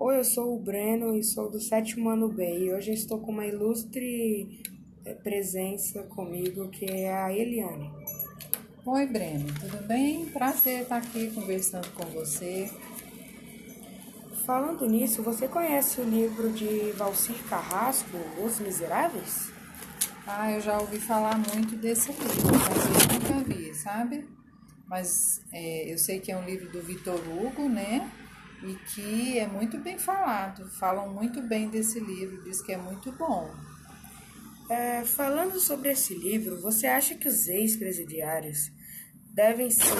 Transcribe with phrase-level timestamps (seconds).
[0.00, 3.32] Oi, eu sou o Breno e sou do sétimo ano B e hoje estou com
[3.32, 4.62] uma ilustre
[5.04, 7.90] eh, presença comigo que é a Eliane.
[8.86, 10.24] Oi, Breno, tudo bem?
[10.26, 12.70] Prazer estar aqui conversando com você.
[14.46, 19.50] Falando nisso, você conhece o livro de Valcir Carrasco, Os Miseráveis?
[20.24, 24.28] Ah, eu já ouvi falar muito desse livro, mas eu nunca vi, sabe?
[24.86, 28.08] Mas é, eu sei que é um livro do Vitor Hugo, né?
[28.62, 30.68] E que é muito bem falado.
[30.78, 33.50] Falam muito bem desse livro, diz que é muito bom.
[34.68, 38.70] É, falando sobre esse livro, você acha que os ex-presidiários
[39.32, 39.94] devem ser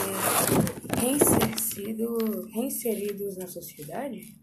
[2.53, 4.37] reinseridos na sociedade?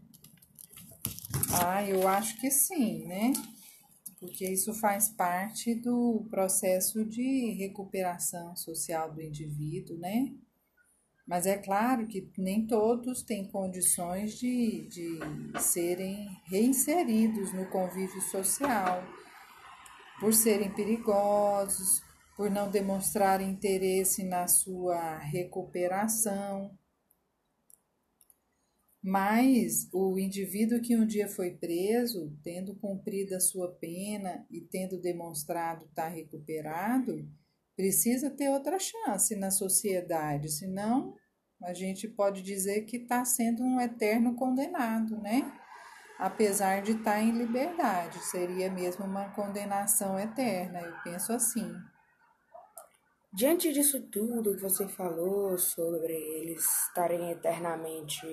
[1.52, 3.32] Ah, eu acho que sim, né?
[4.18, 10.32] Porque isso faz parte do processo de recuperação social do indivíduo, né?
[11.26, 15.18] Mas é claro que nem todos têm condições de, de
[15.60, 19.02] serem reinseridos no convívio social,
[20.20, 22.00] por serem perigosos,
[22.36, 26.78] por não demonstrar interesse na sua recuperação.
[29.02, 35.00] Mas o indivíduo que um dia foi preso, tendo cumprido a sua pena e tendo
[35.00, 37.28] demonstrado estar recuperado,
[37.76, 41.14] precisa ter outra chance na sociedade, senão
[41.62, 45.52] a gente pode dizer que está sendo um eterno condenado, né?
[46.18, 51.70] Apesar de estar tá em liberdade, seria mesmo uma condenação eterna, eu penso assim.
[53.32, 58.26] Diante disso tudo que você falou sobre eles estarem eternamente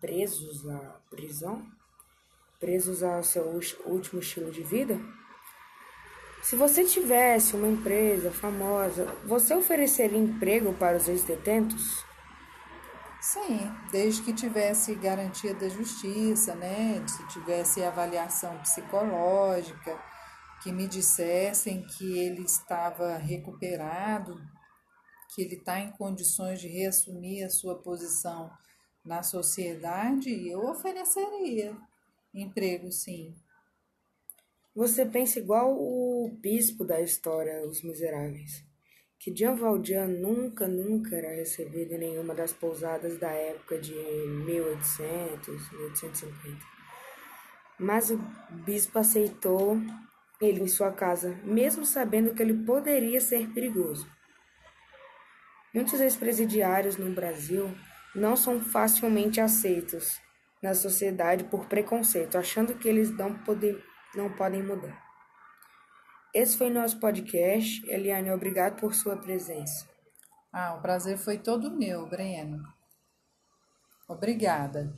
[0.00, 1.62] presos à prisão,
[2.58, 4.98] presos ao seu último estilo de vida,
[6.42, 12.04] se você tivesse uma empresa famosa, você ofereceria emprego para os ex-detentos?
[13.20, 17.06] Sim, desde que tivesse garantia da justiça, né?
[17.06, 19.98] Se tivesse avaliação psicológica,
[20.62, 24.40] que me dissessem que ele estava recuperado,
[25.34, 28.50] que ele está em condições de reassumir a sua posição
[29.04, 31.76] na sociedade, eu ofereceria
[32.34, 33.34] emprego, sim.
[34.74, 38.64] Você pensa igual o bispo da história, Os Miseráveis,
[39.18, 45.72] que Jean Valjean nunca, nunca era recebido em nenhuma das pousadas da época de 1800,
[45.72, 46.56] 1850.
[47.80, 48.18] Mas o
[48.64, 49.76] bispo aceitou
[50.40, 54.08] ele em sua casa, mesmo sabendo que ele poderia ser perigoso.
[55.74, 57.68] Muitos ex-presidiários no Brasil
[58.14, 60.20] não são facilmente aceitos
[60.62, 63.76] na sociedade por preconceito, achando que eles não podem
[64.14, 65.02] não podem mudar.
[66.34, 67.84] Esse foi nosso podcast.
[67.90, 69.88] Eliane, obrigado por sua presença.
[70.52, 72.62] Ah, o prazer foi todo meu, Breno.
[74.08, 74.92] Obrigada.